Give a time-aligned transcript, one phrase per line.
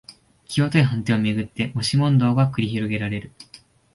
[0.47, 3.31] きわどい判定をめぐって押し問答が繰り広げられる